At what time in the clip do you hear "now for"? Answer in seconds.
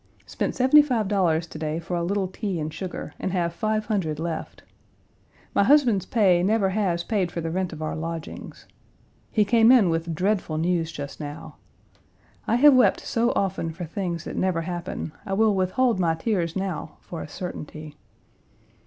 16.55-17.21